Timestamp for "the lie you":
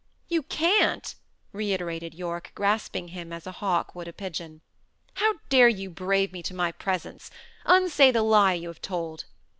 8.09-8.69